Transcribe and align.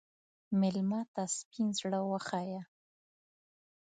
مېلمه 0.59 1.01
ته 1.13 1.23
سپین 1.37 1.67
زړه 1.79 1.99
وښیه. 2.09 2.61